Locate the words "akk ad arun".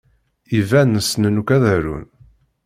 1.41-2.05